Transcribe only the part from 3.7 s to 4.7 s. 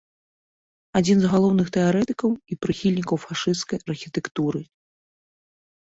архітэктуры.